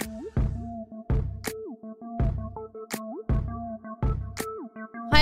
[0.00, 0.41] Ooh.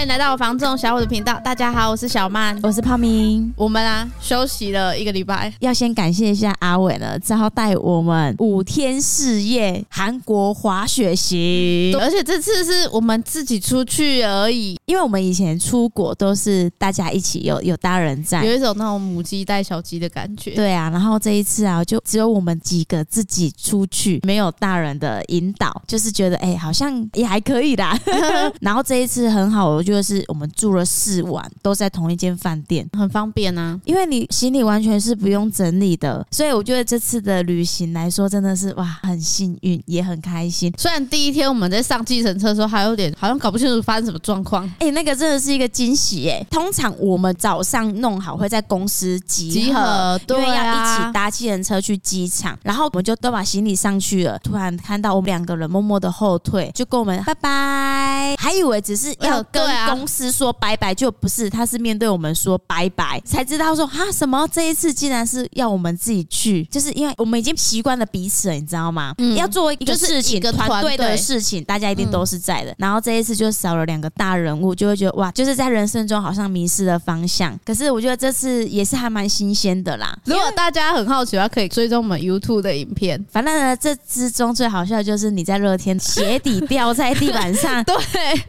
[0.01, 1.39] 欢迎来到房仲小五的频道。
[1.45, 3.53] 大家好，我是小曼，我是泡明。
[3.55, 11.95] 我们啊，休息了一个礼拜，要先感谢一下阿伟呢，招待我们五天四夜韩国滑雪行。
[12.01, 20.53] 而且这次是我们自己出去而已，因为我们以前出国都是大家一起有，有有大人在，有一种那种母鸡带小鸡的感觉。
[20.53, 27.95] 对啊，然后这一次啊，就只有我们几个自己出去，没有大人的引导，就是觉得哎、欸，好像也还可以啦。
[28.63, 29.90] 然后这一次很好，我觉得。
[29.91, 33.79] 就是我们住了四晚，都在同一间饭店，很方便啊。
[33.85, 40.73] 因为你行李完全是不用整理的，所以我觉得这次的旅行来说，真的是哇，很幸运，也很开心。
[40.79, 44.65] 虽然第一天我们在上计程车的时候，还有点好像搞不清楚发生什么状况。
[44.79, 46.47] 哎、欸，那个真的是一个惊喜耶！
[46.51, 54.39] 通常我们早上弄好会在公司集合，集合对啊、因为要一起搭计程车去机场，然后我们就都把行李上去了。
[54.39, 59.80] 突然看到我们两个人默默的后退，就跟我们拜拜，还以为只是要跟、呃。
[59.89, 69.15] 公司说拜拜，就不是，他是面对我们说拜拜，才知道说哈什么这一次竟然是要我们自己去，就是因为我们已经习惯了彼此了，你知道吗？
[69.19, 72.71] 嗯，要做一个事情，团队的事情，大家一定都是在的。
[72.73, 77.59] 嗯、然后这一次就少了两个大人物，就会觉得哇，就是在人生中好像迷失了方向。
[77.65, 80.17] 可是我觉得这次也是还蛮新鲜的啦。
[80.25, 83.25] 如果大家很好奇的话，可以追踪我们 YouTube 的影片。
[83.31, 87.97] 反正呢，这之中最好笑的就是你在热天鞋底掉在地板上， 对，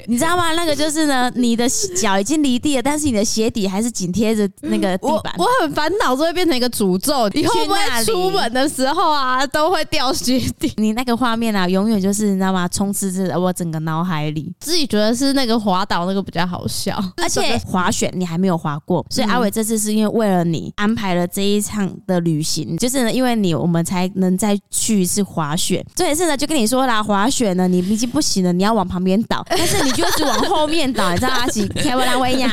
[0.07, 0.53] 你知道吗？
[0.53, 1.20] 那个就是呢。
[1.31, 5.33] 你的脚已经离地了，但是你的鞋底还是紧贴着那个地板。
[5.37, 7.29] 我，我很烦恼，就会变成一个诅咒。
[7.33, 10.71] 以后不会出门的时候啊，都会掉鞋底？
[10.77, 12.67] 你那个画面啊，永远就是你知道吗？
[12.67, 14.51] 充斥着我整个脑海里。
[14.59, 25.85] 自己觉得是那个滑倒那个比较好笑，而且滑雪你还没有滑过，所以阿伟这次是因为为了你安排了这一场的旅行，就是呢，因为你我们才能再去一次滑雪。
[25.95, 31.31] 这也是呢，就跟你说啦，滑雪呢，你已经不行了，你要往旁边倒，但是你就一直往后面倒， 你知道。
[31.31, 32.49] 阿吉开不拉威亚，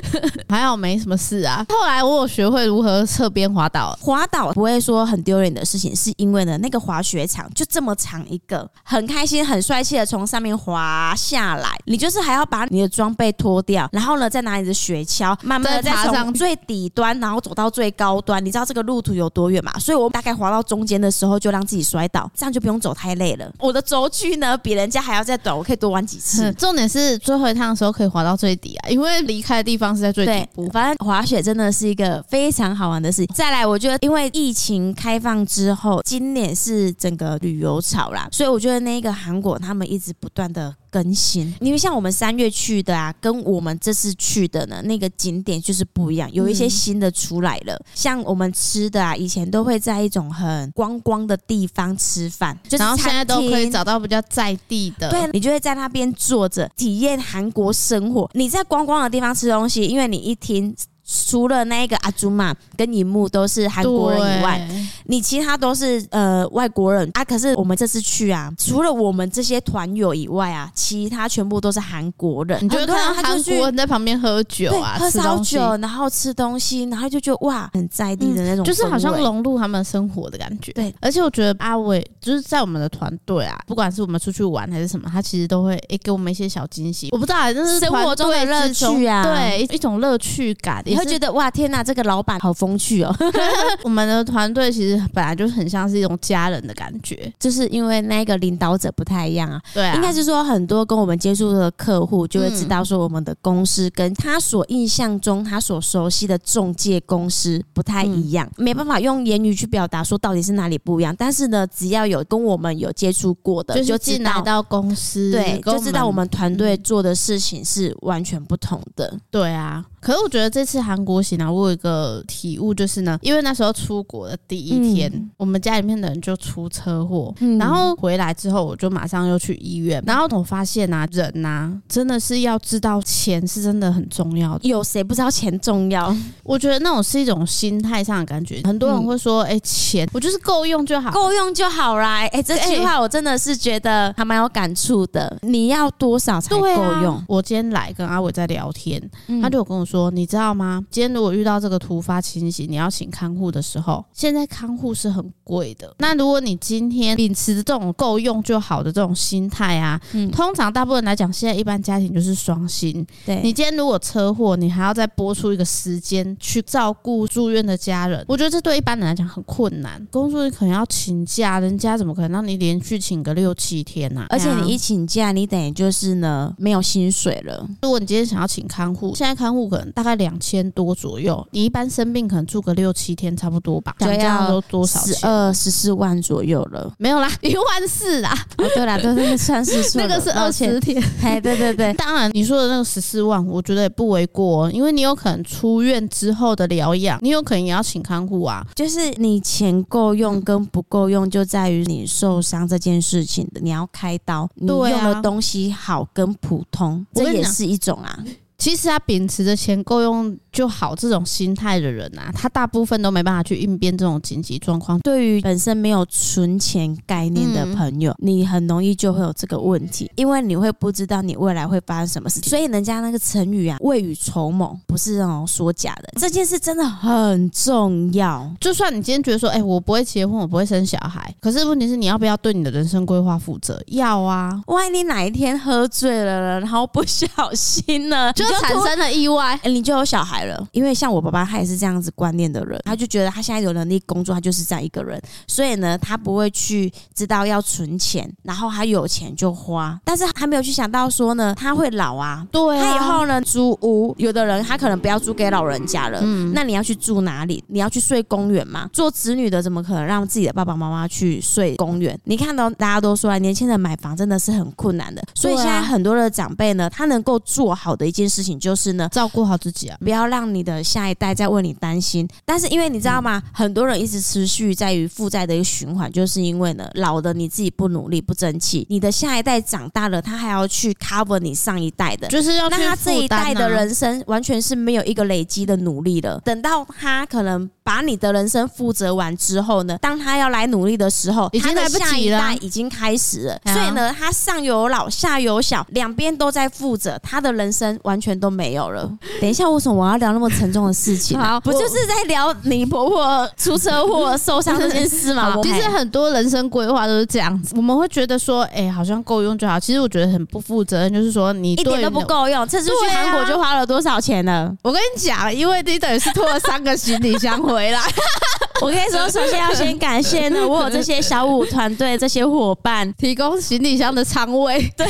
[0.48, 1.64] 还好没什么事啊。
[1.68, 11.70] 后来我有学会如何侧边滑倒，滑倒不会说很丢脸的事情，是因为呢，那个滑雪场就这么长一个，很开心、很帅气的从上面滑下来。
[11.86, 18.44] 你就是还要把你的装备脱掉，然后呢，再拿你的雪橇，慢慢的再从最底端，然后走到最高端。
[18.44, 19.72] 你知道这个路途有多远嘛？
[19.78, 23.50] 所以我大概滑到中间的时候，就让自己摔倒，这样就不用走太累了。
[23.58, 26.52] 我的轴距呢，比人家还要再短，我可以多玩几次。
[26.54, 28.06] 重点是最后一趟的时候可以。
[28.06, 30.66] 滑到最底啊，因为离开的地方是在最底部。
[30.68, 33.34] 反正滑雪真的是一个非常好玩的事情。
[33.34, 41.54] 再来，我觉得因为疫情开放之后，今年是整个旅游潮啦，所以我觉得那个韩国他们一直不断的更新。
[41.60, 47.80] 因为像我们三月去的啊，跟我们这次去的呢，那个景点就是不一样，有一些新的出来了。
[47.94, 58.30] 像我们吃的啊，以前都会在一种很观光的地方吃饭，就是然后现在都可以找到比较在地的，对，你就会在那边坐着体验韩国生活。
[58.34, 60.74] 你在观光的地方吃东西，因为你一听。
[61.06, 64.68] 除了那个阿祖玛跟银幕都是韩国人以外，
[65.04, 67.24] 你其他都是呃外国人啊。
[67.24, 72.58] 可是我们这次去啊，除了我们这些团友以外啊，其他全部都是韩国人。
[72.64, 80.72] 你就看到韩国人在旁边喝酒啊，喝烧酒，然后吃东西，然后就觉得哇，很在地的那种，就是好像融入他们生活的感觉。
[80.72, 87.10] 对，而且我觉得阿伟就是在我们的团队啊，不管是我们出去玩还是什么，他其实都会诶给我们一些小惊喜。
[87.12, 90.82] 我不知道，就是生活中的乐趣啊，对，一种乐趣感。
[90.96, 93.14] 你会觉得哇，天哪，这个老板好风趣哦！
[93.84, 99.60] 我们的团队其实本来就很像是一种家人的感觉，就是因为那个领导者不太一样啊。
[99.74, 111.14] 对啊，应该是说很多跟我们接触的客户就会知道说，我们的公司跟他所印象中他所熟悉的中介公司不太一样，没办法用言语去表达说到底是哪里不一样。
[111.18, 119.18] 但是呢，只要有跟我们有接触过的，就进来到公司，对，就知道我们团队做的事情是完全不同的。
[119.30, 119.84] 对啊。
[120.00, 134.68] 可是我觉得这次韩国行啊，我有一个体悟，就是呢，因为那时候出国的第一天，嗯、我们家里面的人就出车祸，嗯、然后回来之后，我就马上又去医院，然后我发现啊，人呐、啊，真的是要知道钱是真的很重要的。
[134.68, 136.14] 有谁不知道钱重要？
[136.44, 138.60] 我觉得那种是一种心态上的感觉。
[138.64, 142.18] 很多人会说，哎、欸，钱我就是够用就好，够用就好啦。
[142.18, 145.36] 哎、欸，这句话我真的是觉得还蛮有感触的。
[145.42, 147.24] 你要多少才够用、啊？
[147.26, 149.02] 我今天来跟阿伟在聊天，
[149.42, 150.75] 他就有跟我说，你知道吗？
[150.76, 155.94] 啊，今天如果遇到这个突发情形，你要请看护的时候，现在看护是很贵的。
[155.98, 163.04] 那如果你今天秉持这种够用就好的这种心态啊，嗯，通常大部分来讲，现在一般家庭就是双薪。
[163.24, 170.04] 对，你今天如果车祸，你还要再拨出一个时间去照顾住院的家人，我觉得这对一般人来讲很困难。
[170.10, 174.22] 工作可能要请假，人家怎么可能让你连续请个六七天呢？
[174.22, 174.26] 啊？
[174.30, 177.66] 而且你一请假，你等于就是呢没有薪水了。
[177.82, 183.94] 如果你今天想要请看护，现在看护可能大概两千多左右，你一般生病可能住个六七天差不多吧？
[183.98, 185.14] 这样都多少钱？
[185.14, 188.32] 十二十四万左右了，没有啦， 一万四啦。
[188.58, 191.02] 哦，对啦，对对，算是那个是二十天。
[191.22, 198.66] 哎，对对对， 当然你说的那个十四万，我觉得也不为过，因为你有可能出院之后的疗养，你有可能也要请看护啊。
[198.74, 208.18] 就是你钱够用跟不够用，就在于你受伤这件事情的，你要开刀，你用的东西好跟普通，这也是一种啊。
[208.58, 214.98] 其实他秉持着钱够用就好这种心态的人啊，他大部分都没办法去应变这种紧急状况。
[215.00, 222.48] 对于本身没有存钱概念的朋友，嗯、你很容易就会有这个问题，因为你会不知道你未来会发生什么事情。
[222.48, 226.08] 所以人家那个成语啊，未雨绸缪，不是那种说假的。
[226.18, 228.50] 这件事真的很重要。
[228.58, 233.78] 就算你今天觉得说，哎、欸，我不会结婚，我不会生小孩，可是问题是你要不要对你的人生规划负责？
[233.88, 234.58] 要啊。
[234.68, 238.46] 万一你哪一天喝醉了，然后不小心呢，就。
[238.46, 240.45] 就产生了意外，欸，你就有小孩了。
[240.72, 257.62] 因为像我爸爸，他也是这样子观念的人，他就觉得他现在有能力工作，他就是这样一个人，所以呢，他不会去知道要存钱，然后他有钱就花，但是他没有去想到说呢，他会老啊，对啊，他以后呢租屋，有的人他可能不要租给老人家了，嗯，那你要去住哪里？
[257.66, 258.88] 你要去睡公园吗？
[258.92, 262.18] 做子女的怎么可能让自己的爸爸妈妈去睡公园？
[262.24, 268.86] 你看到大家都说啊，年轻人买房真的是很困难的，所以现在很多的长辈呢，他能够做好的一件事情就是。
[268.86, 272.28] 是呢，照顾好自己啊，不要让你的下一代在为你担心。
[272.44, 273.42] 但是因为你知道吗？
[273.44, 286.40] 嗯、很多人一直持续在于负债的一个循环，就是因为呢，老的你自己不努力不争气，你的下一代长大了，他还要去 cover 你上一代的，就是要、啊、那他这一代的人生完全是没有一个累积的努力了。
[286.44, 293.58] 等到他可能把你的人生负责完之后呢，当他要来努力的时候，已经来不及了，已经开始了。
[293.72, 298.66] 所以呢，他上有老下有小，两边都在负责，他的人生完全都没。
[298.66, 299.08] 有了。
[299.40, 301.38] 等一下，为什么我要聊那么沉重的事情？
[301.40, 305.56] 好，不就是在聊你婆婆出车祸受伤这件事吗？
[305.62, 307.74] 其实很多人生规划都是这样子。
[307.76, 309.78] 我们会觉得说，哎、欸，好像够用就好。
[309.78, 312.66] 其实我觉得很不负责任，就是说你一点都不够用。
[312.66, 314.52] 这次去韩国就花了多少钱呢？
[314.52, 318.00] 啊、我跟你讲，因为你等于是拖了三个行李箱回来。
[318.82, 324.92] 我跟你说，首先要先感谢呢， 我有这些小五团队这些伙伴提供行李箱的仓位。
[324.96, 325.06] 对。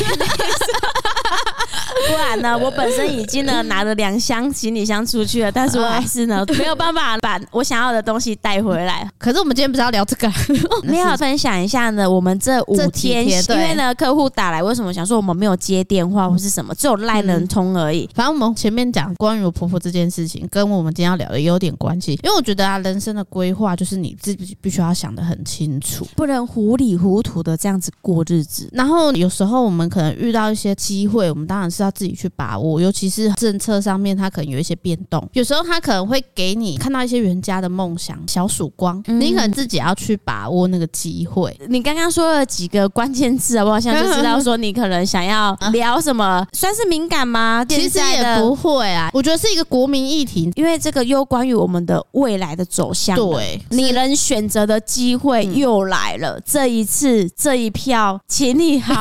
[2.09, 9.09] 不然呢，我本身已经呢拿着两箱行李箱出去了，但是我还是呢 没有办法把我想要的东西带回来。
[9.19, 10.31] 可是我们今天不是要聊这个，
[10.85, 12.09] 没有分享一下呢？
[12.09, 18.05] 我们这五天，天因为呢客户打来，为什么想说我们没有接电话或是什么，只有赖人通而已。
[18.05, 22.12] 嗯、反正我们前面讲关于我婆婆这件事情，跟我们今天要聊的也有点关系。
[22.23, 28.69] 因为我觉得啊，人生的规划就是你自己必须要想的很清楚，不能糊里糊涂的这样子过日子。
[28.73, 35.26] 然后有时候我们可能遇到一些机会，我们当然是要自己去把握，尤其是政策上面，它可能有一些变动。
[35.32, 41.56] 有时候它可能会给你看到一些人家的梦想小曙光，嗯、你可能自己要去把握那个机会。
[41.69, 47.64] 你刚刚说了几个关键字，我好像就知道说你可能想要聊什么，啊、算是敏感吗？
[47.69, 53.17] 其实也不会啊，我觉得是一个国民议题，因为这个又关于我们的未来的走向。
[53.17, 58.94] 对，你能选择的机会又来了，嗯、这一次这一票，请你好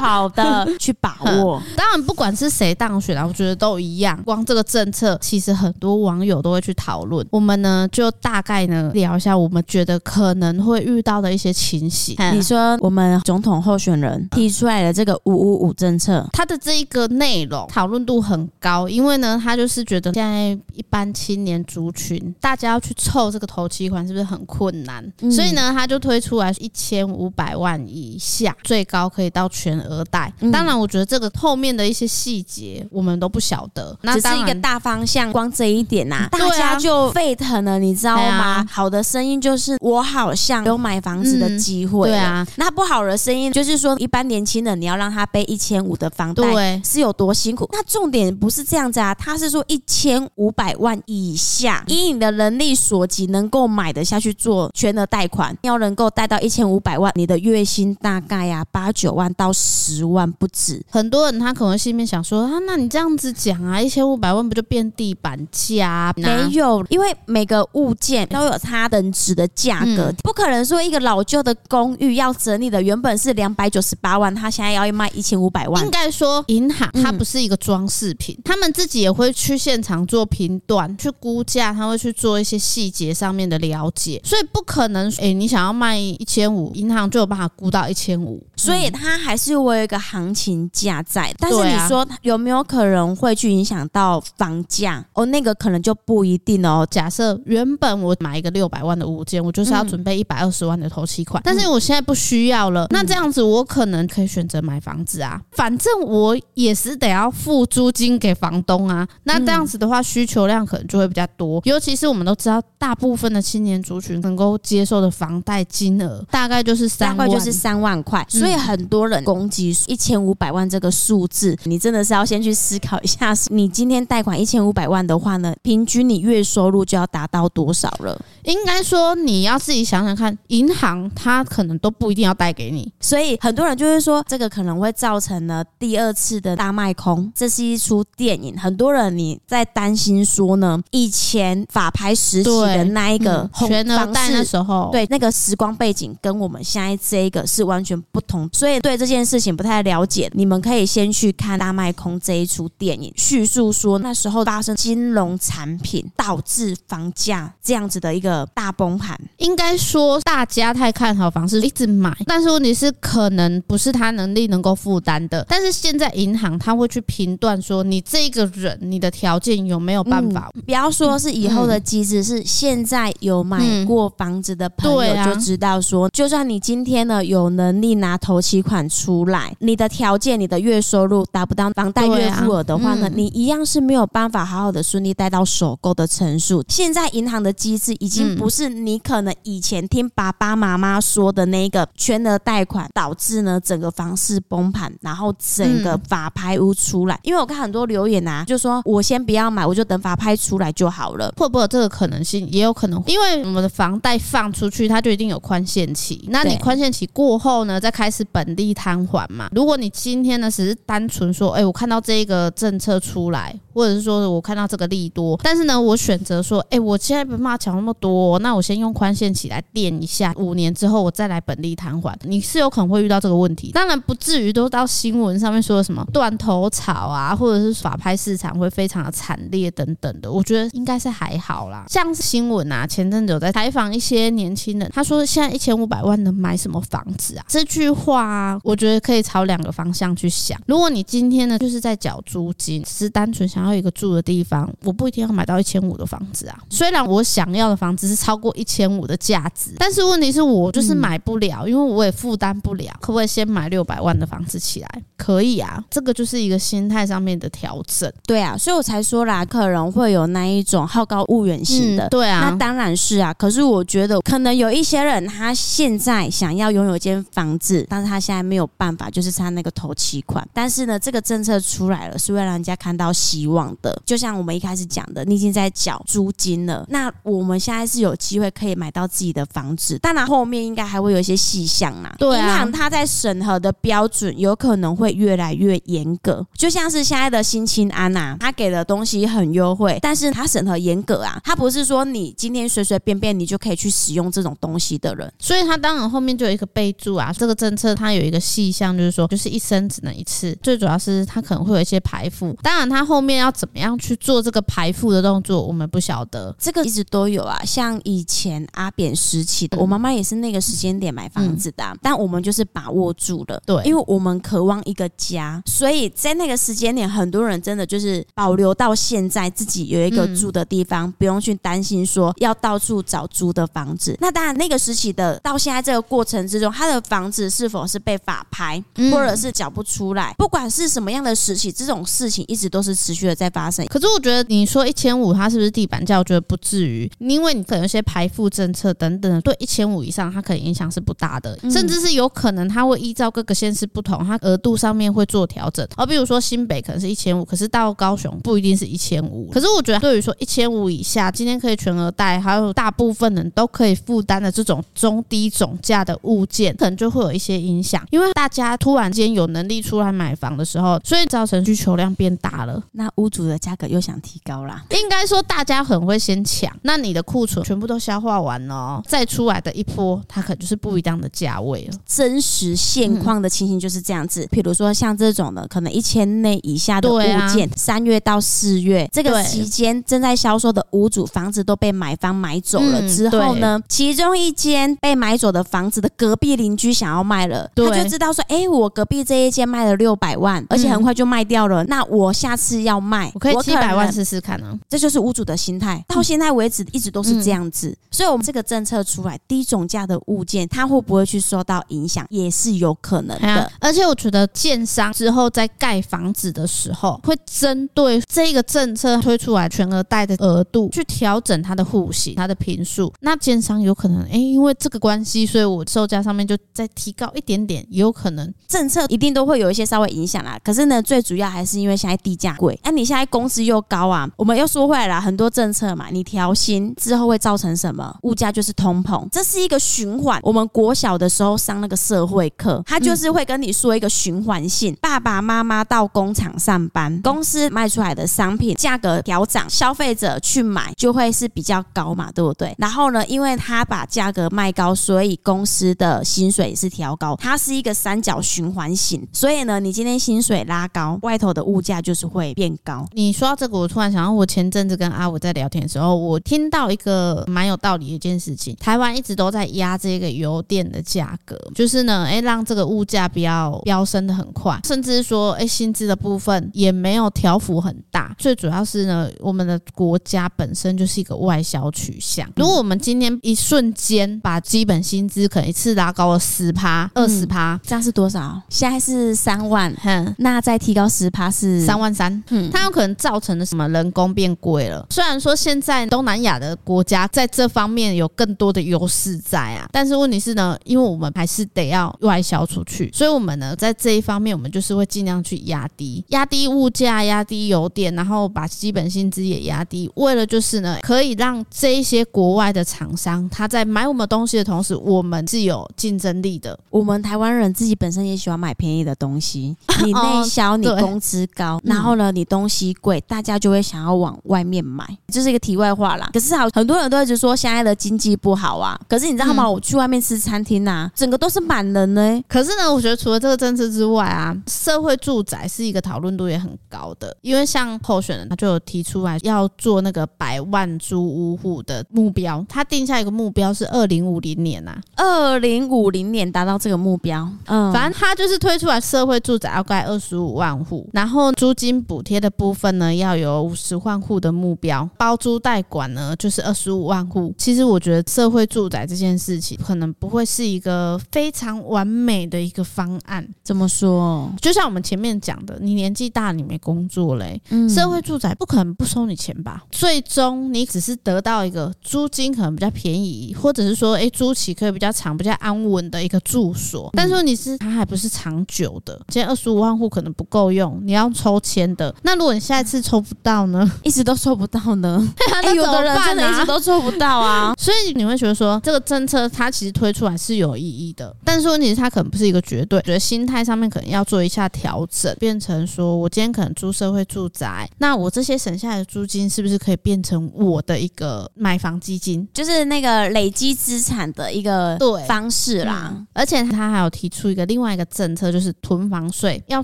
[0.00, 1.62] 好的 去把握。
[1.76, 4.20] 当然，不管是谁当选啊，我觉得都一样。
[4.24, 7.26] 光这个政策，其实很多网友都会去讨论。
[7.30, 12.16] 我们呢，就大概呢聊一下，我们觉得可能会遇到的一些情形。
[12.32, 25.04] 你说，我们总统候选人提出来的这个“五五五”政策，它的这一个内容讨论度很高，因为呢，他就是觉得现在一般青年族群，大家要去凑这个头期款，是不是很困难？
[25.20, 30.32] 嗯、所以呢，他就推出来一千五百万以下，最高可以到全额贷。
[30.40, 35.32] 嗯、当然，我觉得这个后面的一些细节我们都不晓得，那只是一个大方向。
[35.32, 38.22] 光这一点呐、啊，大家就沸腾了，你知道吗？
[38.22, 42.46] 啊、好的声音就是我好像有买房子的机会、嗯，对啊。
[42.56, 47.68] 那不好的声音就是说，一般年轻人你要让他背一千五的房贷，是有多辛苦？
[47.72, 60.84] 那重点不是这样子啊，他是说一千五百万以下，以你的能力所及能够买得下去做全额贷款，要能够贷到一千五百万，你的月薪大概呀、啊、八九万到十万不止。
[60.90, 66.12] 很多人他可能心里面想说啊，那你这样子讲啊，一千五百万不就变地板价？
[66.16, 75.84] 没有，因为每个物件都有它等值的价格，嗯、不可能说一个老旧的公寓要整理的原本是两百九十八万，他现在要卖一千五百万。
[75.84, 91.34] 应该说，银行它不是一个装饰品，嗯、他们自己也会去现场做评断、去估价，他会去做一些细节上面的了解，所以不可能诶、欸，你想要卖一千五，银行就有办法估到一千五，所以它还是会有一个行情价在。
[91.38, 95.04] 但是你说有没有可能会去影响到房价？
[95.14, 96.86] 哦，那个可能就不一定哦。
[96.90, 109.06] 假设原本我买一个六百万的物件，我就是要准备一百二十万的头期款，嗯、但是我现在不需要了，那这样子我可能可以选择买房子啊，反正我也是得要付租金给房东啊。
[109.24, 128.20] 那这样子的话，需求量可能就会比较多，尤其是我们都知道，大部分的青年族群能够接受的房贷金额大概就是三万，就是三万块，所以很多人攻击一千五百万这个数字，你真的是要先去思考一下，你今天贷款一千五百万的话呢，平均你月收入就要达到多少了？
[128.44, 137.32] 应该说你要自己想想看，银行它可能都不一定要贷给你，所以很多人就会说，这个可能会造成了第二次的大卖空。
[137.34, 159.18] 这是一出电影，很多人你在担心说呢，以前法拍时期的那一个全额贷的时候，对那个时光背景跟我们现在这一个是完全不同，所以对这件事情不太了解，你们可以先去看大卖空这一出电影，叙述说那时候发生金融产品导致房价这样子的一个大崩盘。
[159.38, 165.44] 应该说大家太看好房市，一直买，但是问题是可能不是他能力能够负担的。
[165.48, 170.50] 但是现在银行他会去评断说你这个人你的条件有没有办法？
[170.54, 186.64] 嗯、不要说是以后的机制，是现在有买过房子的朋友就知道说，就算你今天呢有能力拿头期款出来，你的条件你的月收入达不到房贷月付额的话呢，你一样是没有办法好好的顺利贷到首购的成数。
[186.68, 197.18] 现在银行的机制已经不是你可能以前听爸爸妈妈说的那个全额贷款导致呢整个房市崩盘，然后整个法拍屋出来。
[197.22, 201.32] 因为我看很多留言啊，就说我先不要买，我就等法拍出来就好了。
[201.36, 202.48] 会不会有这个可能性？
[202.50, 206.28] 也有可能，因为我们的房贷放出去，它就一定有宽限期。
[206.30, 209.48] 那你宽限期过后呢，再开始本利摊还嘛。
[209.52, 222.18] 如果你今天呢只是单纯说，哎，我看到这个政策出来，或者是说我看到这个利多，但是呢，我选择说，哎，我现在没办法缴那么多，那我先用宽限期来垫一下，五年之后我再来本利摊还。
[222.22, 230.32] 你是有可能会遇到这个问题，当然不至于都到新闻上面说什么断头草啊，或者是法拍市场会非常的惨烈等等的。
[230.32, 231.84] 我觉得应该是还好啦。
[231.88, 237.44] 像是新闻啊，前阵子有在采访一些年轻人，他说现在一千五百万能买什么房子啊？
[237.48, 240.58] 这句话啊，我觉得可以朝两个方向去想。
[240.66, 246.58] 如果你今天呢就是在缴租金，只是单纯想要一个住的地方，我不一定要买到一千五的房子啊。
[246.68, 252.92] 虽然我想要的房子是超过一千五的价值，但是问题是我就是买不了，因为我也负担不了。
[253.00, 255.02] 可不可以先买六百万的房子起来？
[255.16, 258.12] 可以啊，这个就是一个心态上面的调整。
[258.26, 262.06] 对啊，所以我才说啦，可能会有那一种好高骛远型的。
[262.06, 263.32] 嗯、对啊，那当然是啊。
[263.34, 270.46] 可是我觉得可能有一些人，他现在想要拥有一间房子，但是他现在没有办法，就是他那个头期款。
[270.52, 274.00] 但是呢，这个政策出来了，是为了让人家看到希望的。
[274.04, 279.98] 就像我们一开始讲的，你已经在缴租金了，那我们现在是有机会可以买到自己的房子。
[279.98, 282.14] 当然后面应该还会有一些细项嘛。
[282.18, 286.46] 对啊，银行它在审核的标准有可能会越来越严格。
[286.54, 295.32] 就像是现在的新青安呐，他给的东西很优惠，但是他审核严格啊，他不是说你今天随随便便你就可以去使用这种东西的人。
[295.38, 300.56] 所以他当然后面就有一个备注啊，这个政策它有一个细项，就是说就是一生只能一次。
[300.72, 306.54] 最主要是它可能会有一些排富，当然他后面要怎么样去做这个排富的动作，我们不晓得。
[306.58, 324.16] 这个一直都有啊，像以前阿扁时期的，我妈妈也是那个时间点买房子的，啊，但我们就是把握住了，对，因为我们渴望一个家，所以在那个时间点，很多人真的就是保留到现在自己有一个住的地方，不用去担心说要到处找租的房子。
[324.22, 333.84] 那当然，那个时期的到现在这个过程之中，他的房子是否是被法拍，或者是缴不出来，不管是什么样的时期，这种事情一直都是持续的在发生。
[333.86, 336.18] 可是我觉得你说一千五，它是不是地板价？
[336.18, 345.86] 我觉得不至于，因为你可能有些排付政策等等，对一千五以上，它可能影响是不大的，甚至是有可能它会依照各个县市不同，它额度上面会做调整。
[345.96, 349.50] 而比如说新北可能是一千五，可是到高雄不一定是一千五。
[349.52, 358.06] 可是我觉得，对于说一千五以下，今天可以全额贷，还有大部分人都可以负担的这种中低总价的物件，可能就会有一些影响。
[358.10, 362.82] 因为大家突然间有能力出来买房的时候，所以造成需求量变大了。
[362.92, 364.82] 那屋主的价格又想提高啦。
[364.90, 371.98] 应该说大家很会先抢，那你的库存全部都消化完了，再出来的一波，它可能就是不一样的价位了。
[372.06, 374.46] 真实现况的情形就是这样子。
[374.50, 377.20] 比如说像这种的，可能一千内以下的物
[377.52, 394.78] 件，三月到四月这个期间正在销售的屋主房子都被买方买走了之后呢，其中一间被买走的房子的隔壁邻居想要卖了，他就知道说，哎，我隔壁这一间卖了六百万，而且很快就卖掉了，那我下次要卖，我可以七百万试试看呢。
[394.88, 397.96] 这就是屋主的心态，到现在为止一直都是这样子。
[398.10, 403.70] 所以，我们这个政策出来，低总价的物件，它会不会去受到影响，也是有可能的。
[403.80, 413.12] 而且，我觉得建商之后在盖房子的时候，会针对这个政策推出来全额贷的额度去调整它的户型、它的平数。
[413.20, 418.52] 那建商有可能，哎，因为这个关系，所以我售价上面就再提高一点点，也有可能。
[418.68, 420.56] 政策一定都会有一些稍微影响啦。
[420.62, 424.28] 可是呢，最主要还是因为现在地价贵，那，你现在工资又高啊。
[424.36, 428.16] 我们又说回来了，很多政策嘛，你调薪之后会造成什么？
[428.22, 430.38] 物价就是通膨，这是一个循环。
[430.44, 434.96] 我们国小的时候上那个社会课，他就是会跟你说一个循环性。
[435.00, 442.74] 爸爸妈妈到工厂上班，公司卖出来的商品价格调涨，消费者去买就会是比较高嘛，对不对？
[442.78, 449.26] 然后呢，因为他把价格卖高，所以公司的薪水也是调高，它是一个三角循环型。
[449.32, 453.04] 所以呢，你今天薪水拉高，外头的物价就是会变高。
[453.10, 468.32] 你说到这个，我突然想到，我前阵子跟阿五在聊天的时候，我听到一个蛮有道理的一件事情：台湾一直都在压这个油电的价格，就是呢，哎，让这个物价不要飙升的很快，甚至说，哎，薪资的部分也没有调幅很大。
[468.38, 472.48] 最主要是呢，我们的国家本身就是一个外销取向。
[472.54, 478.62] 如果我们今天一瞬间把基本薪资可能一次拉高了十趴、二十趴，这样是多少？
[478.68, 479.92] 现在是三万，
[480.24, 485.06] 哼，那再提高十趴是三万三，嗯，它有可能造成的什么人工变贵了。
[485.10, 506.78] 虽然说现在东南亚的国家在这方面有更多的优势在啊，但是问题是呢，因为我们还是得要外销出去，所以我们呢在这一方面，我们就是会尽量去压低、压低物价、压低油电，然后把基本薪资也压低，为了就是呢，可以让这一些国外的厂商他在买我们东西的同时，我们是有竞争力的。
[506.90, 515.06] 我们台湾人自己本身也喜欢买便宜的东西， 你内销，你工资高，然后呢，你东西贵，大家就会想要往外面买。
[515.28, 516.30] 这是一个题外话啦。
[516.32, 518.98] 可是好，很多人都一直说现在的经济不好啊。
[519.08, 519.68] 可是你知道吗？
[519.68, 522.42] 我去外面吃餐厅啊，整个都是满人呢。
[522.48, 527.34] 可是呢，我觉得除了这个政策之外啊，社会住宅是一个讨论度也很高的。
[527.40, 537.48] 因为像候选人他就有提出来要做那个百万租屋户的目标，他定下一个目标是二零五零年呐，二零五零年达到这个目标。
[537.66, 545.08] 嗯，反正他就是推出来社会住宅要盖二十五万户，然后租金补贴的部分呢要有五十万户的目标。
[545.18, 547.52] 包租代管呢，就是二十五万户。
[547.58, 553.46] 其实我觉得社会住宅这件事情，可能不会是一个非常完美的一个方案。
[553.64, 554.48] 怎么说？
[554.60, 559.82] 就像我们前面讲的，你年纪大，你没工作嘞，嗯，社会住宅不可能不收你钱吧？
[559.90, 567.10] 最终你只是得到一个租金可能比较便宜，或者是说，哎，租期可以比较长、比较安稳的一个住所。
[567.14, 569.14] 但是你是它还不是长久的。
[569.28, 572.14] 今天二十五万户可能不够用，你要抽签的。
[572.22, 573.90] 那如果你下一次抽不到呢？
[574.02, 575.26] 一直都抽不到呢？
[575.62, 596.10] 哎，有的人真的一直都抽不到啊， 所以你会觉得说这个政策它其实推出来是有意义的，但是问题是它可能不是一个绝对，觉得心态上面可能要做一下调整，变成说我今天可能租社会住宅，那我这些省下来的租金是不是可以变成我的一个买房基金，就是那个累积资产的一个对方式啦。
[596.12, 599.80] 嗯，而且他还有提出一个另外一个政策，就是囤房税要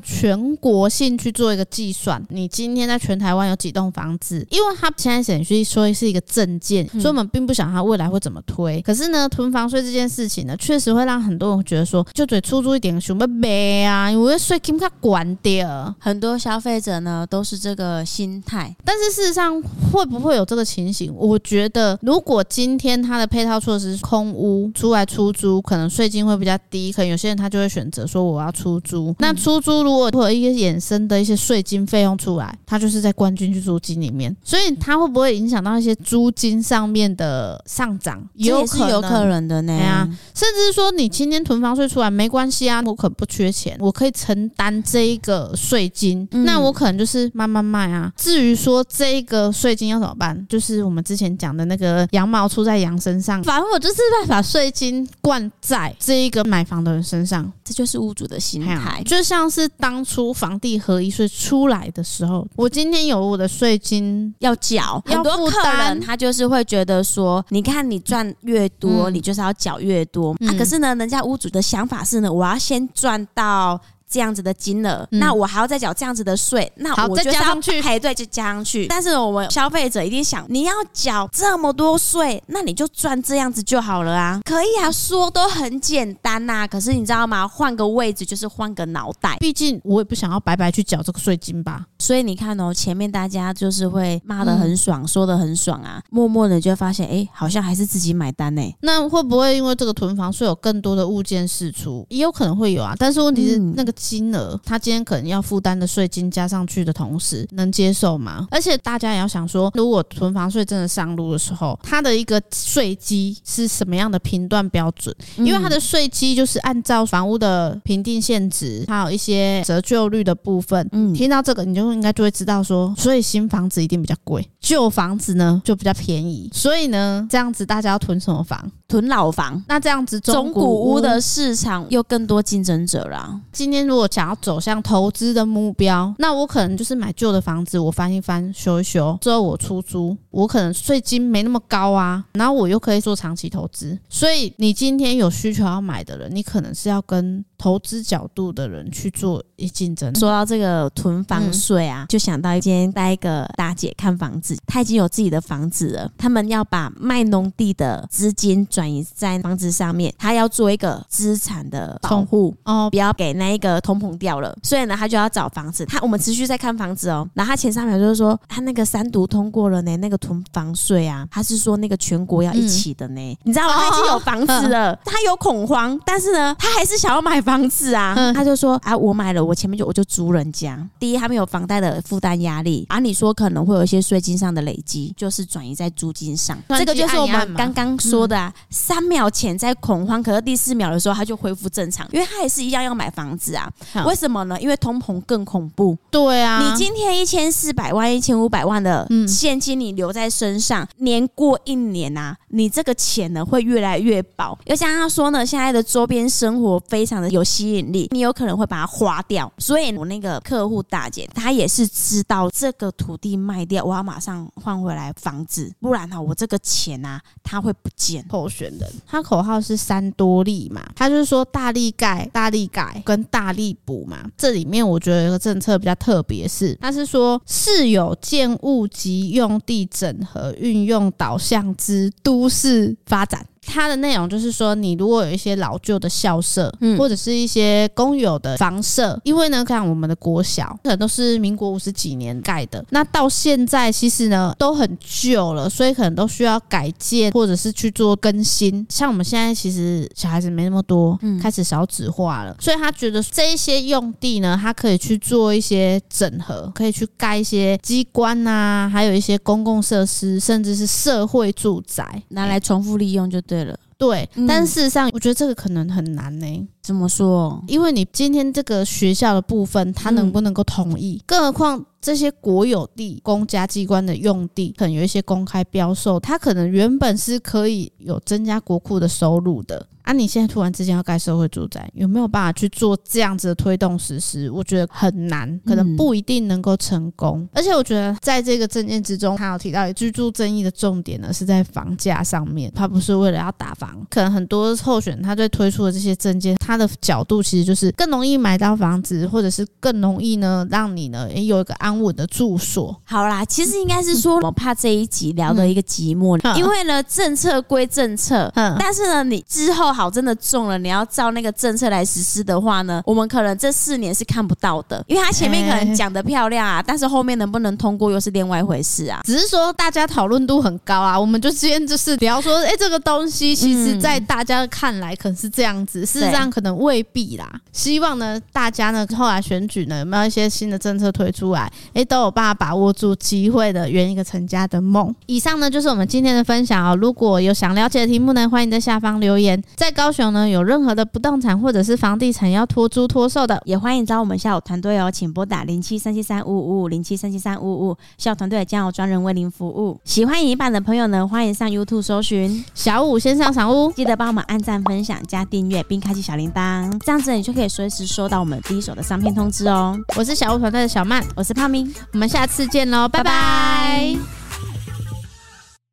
[0.00, 5.28] 全国性去做一个计算，你今天在全台湾有几栋房子，因为它现在。
[5.28, 8.80] 显示说是一个证件，所以我们并不想它未来会怎么推。
[8.80, 15.94] 可是呢，囤房税这件事情呢，确实会让很多人觉得说，就得出租一点什么呗啊，因为税金它管掉。
[15.98, 18.74] 很多消费者呢都是这个心态。
[18.82, 19.60] 但是事实上，
[19.92, 21.12] 会不会有这个情形？
[21.14, 29.14] 我觉得，如果今天它的配套措施是空屋出来出租，可能税金会比较低，可能有些人他就会选择说我要出租。
[29.18, 35.38] 那出租如果会有一些衍生的一些税金费用出来，它就是在冠军去租金里面，所以它会不会？
[35.38, 39.72] 影响到一些租金上面的上涨，也是有可能的呢。
[39.74, 48.12] 啊，甚至是说你今天囤房税出来没关系啊，我可不缺钱，我可以承担这一个税金，嗯，那我可能就是慢慢卖啊。
[48.16, 70.54] 至于说这一个税金要怎么办，就是我们之前讲的那个羊毛出在羊身上，反正我就是在把税金灌在这一个买房的人身上，这就是屋主的心态，就像是当当初房地合一税出来的时候，我今天有我的税金要缴，很多客人他就是会觉得说，你看你赚越多，嗯、你就是要缴越多、嗯、啊。
[70.56, 73.80] 可是呢，人家屋主的想法是呢，我要先赚到。
[74.08, 78.86] 这样子的金额，嗯、那我还要再缴这样子的税，那我就要排队就加上去。
[78.86, 86.66] 但是我们消费者一定想，你要缴这么多税，那你就赚这样子就好了啊，可以啊，说都很简单呐、啊。
[86.66, 87.46] 可是你知道吗？
[87.46, 91.84] 换个位置就是换个脑袋，毕竟我也不想要白白去缴这个税金吧。
[91.98, 98.62] 所以你看哦，前面大家就是会骂得很爽，嗯、说得很爽啊，默默的就会发现，哎，好像还是自己买单呢。
[98.80, 102.06] 那会不会因为这个囤房税有更多的物件释出？
[102.08, 102.94] 也有可能会有啊。
[102.98, 103.92] 但是问题是那个。
[103.98, 108.46] 金额，他今天可能要负担的税金加上去的同时，能接受吗？
[108.50, 115.14] 而且大家也要想说，如果囤房税真的上路的时候，它的一个税基是什么样的评断标准？
[115.36, 120.88] 因为它的税基就是按照房屋的评定限值，还有一些折旧率的部分。
[120.92, 126.48] 嗯，听到这个，你就应该就会知道说，所以新房子一定比较贵，旧房子呢就比较便宜。
[126.52, 128.70] 所以呢，这样子大家要囤什么房？
[128.86, 129.60] 囤老房。
[129.66, 133.40] 那这样子中古屋的市场又更多竞争者了。
[133.50, 133.87] 今天。
[133.88, 143.98] 如果想要走向投资的目标，那我可能就是买旧的房子，我翻一翻，修一修，之后我出租，我可能税金没那么高啊，然后我又可以做长期投资。
[144.08, 150.14] 所以你今天有需求要买的人，你可能是要跟投资角度的人去做一竞争。
[150.14, 163.80] 说到这个囤房税啊，嗯、就想到今天带一个大姐看房子，她已经有自己的房子了，他们要把卖农地的资金转移在房子上面，她要做一个资产的保护哦，不要给那一个。
[163.88, 165.86] 通膨掉了，所以呢，他就要找房子。
[165.86, 167.26] 他我们持续在看房子哦。
[167.32, 173.20] 然后他前三秒就是说，他那个三读通过了呢，那个囤房税啊，他是说那个全国要一起的呢。
[173.20, 173.74] 嗯、你知道吗？
[173.78, 178.14] 他已经有房子了，哦、 他有恐慌，但是呢，他还是想要买房子啊。
[178.16, 180.78] 嗯、他就说啊，我买了，我前面就我就租人家。
[180.98, 186.58] 第一，他没有房贷的负担压力，而、啊、你说可能会有一些税金上的累积，就是转移在租金上。
[186.68, 188.52] 这个就是我们刚刚说的啊。
[188.54, 193.70] 嗯、三秒前在恐慌，可是第四秒的时候他就恢复正常，因为他也是一样要买房子啊。
[194.06, 194.60] 为什么呢？
[194.60, 195.96] 因为通膨更恐怖。
[196.10, 204.58] 对啊，你今天一千四百万、一千五百万的现金你留在身上，嗯、年过一年啊，你这个钱呢会越来越薄。
[204.64, 209.52] 又像他说呢，现在的周边生活非常的有吸引力，你有可能会把它花掉。
[209.58, 218.24] 所以我那个客户大姐，她也是知道这个土地卖掉，我要马上换回来房子，不然呢，我这个钱啊，它会不见。
[218.30, 223.76] 候选人，他口号是三多利嘛，他就是说大力盖、大力改跟大力。
[223.84, 233.44] 补嘛，这里面我觉得一个政策比较特别，是他是说市有建物及用地整合运用导向之都市发展。
[233.68, 248.84] 它的内容就是说，你如果有一些老旧的校舍，嗯，或者是一些公有的房舍，因为呢，像我们的国小可能都是民国五十几年盖的，那到现在其实呢都很旧了，所以可能都需要改建或者是去做更新。
[248.88, 263.57] 像我们现在其实小孩子没那么多，嗯，开始少子化了，所以他觉得这一些用地呢，他可以去做一些整合，可以去盖一些机关啊，还有一些公共设施，甚至是社会住宅，拿来重复利用就对。
[263.58, 266.66] 对了，对，但事实上，我觉得这个可能很难呢、欸。
[266.80, 267.60] 怎么说？
[267.66, 271.20] 因为你今天这个学校的部分，他能不能够同意？
[271.26, 279.84] 更何况这些国有地、公家机关的用地，可能有一些公开标售，它可能原本是可以有增加国库的收入的。
[280.08, 284.50] 啊，你现在突然之间要盖社会住宅，有没有办法去做这样子的推动实施？
[284.50, 287.46] 我觉得很难，可能不一定能够成功。
[287.52, 292.72] 而且我觉得在这个证件之中，他有提到居住争议的重点呢，是在房价上面。
[292.74, 302.98] 他不是为了要打房，可能很多候选他对推出的这些证件，他的角度其实就是更容易买到房子，或者是更容易呢让你呢也有一个安稳的住所。
[303.04, 309.97] 好啦，其实应该是说，我怕这一集聊的一个寂寞，因为呢政策归政策，但是呢你之后。
[309.98, 319.22] 好，真的中了，你要照那个政策来实施的话呢，我们可能这四年是看不到的，因为他前面可能讲的漂亮啊，但是后面能不能通过又是另外一回事啊。
[319.24, 327.60] 只是说大家讨论度很高啊，我们就今天就是比方说，哎，这个东西其实在大家看来可能是这样子，事实上可能未必啦。
[327.72, 335.12] 希望呢，大家呢后来选举呢有没有一些新的政策推出来，哎，都有办法把握住机会的，圆一个成家的梦。
[335.26, 336.94] 以上呢就是我们今天的分享哦。
[336.94, 339.60] 如果有想了解的题目呢，欢迎在下方留言。
[339.74, 349.98] 在高雄呢，有任何的不动产或者是房地产要托租托售的，也欢迎找我们校友团队哦，请拨打零七三七三五五五零七三七三五五，校友团队将有专人为您服务。
[350.04, 359.96] 喜欢影版的朋友呢，欢迎上 YouTube 搜寻小五先上赏屋，记得帮我们按赞、分享、加订阅，并开启小铃铛当，这样子你就可以随时收到我们第一手的商品通知哦。
[360.16, 364.37] 我是小五团队的小曼，我是胖咪，我们下次见喽，拜拜。